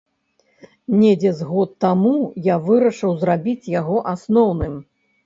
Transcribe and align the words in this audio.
Недзе 1.01 1.33
з 1.41 1.49
год 1.49 1.75
таму 1.85 2.13
я 2.47 2.55
вырашыў 2.71 3.13
зрабіць 3.25 3.71
яго 3.75 3.99
асноўным. 4.15 4.81